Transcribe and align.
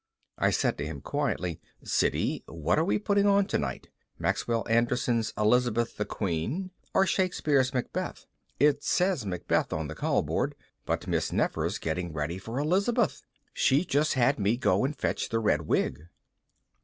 I 0.39 0.49
said 0.49 0.79
to 0.79 0.85
him 0.87 0.99
quietly, 1.01 1.61
"Siddy, 1.83 2.43
what 2.47 2.79
are 2.79 2.83
we 2.83 2.97
putting 2.97 3.27
on 3.27 3.45
tonight? 3.45 3.87
Maxwell 4.17 4.65
Anderson's 4.67 5.31
Elizabeth 5.37 5.95
the 5.95 6.05
Queen 6.05 6.71
or 6.95 7.05
Shakespeare's 7.05 7.71
Macbeth? 7.71 8.25
It 8.59 8.83
says 8.83 9.27
Macbeth 9.27 9.71
on 9.71 9.89
the 9.89 9.93
callboard, 9.93 10.55
but 10.87 11.05
Miss 11.05 11.31
Nefer's 11.31 11.77
getting 11.77 12.13
ready 12.13 12.39
for 12.39 12.57
Elizabeth. 12.57 13.21
She 13.53 13.85
just 13.85 14.15
had 14.15 14.39
me 14.39 14.57
go 14.57 14.83
and 14.83 14.97
fetch 14.97 15.29
the 15.29 15.37
red 15.37 15.67
wig." 15.67 16.07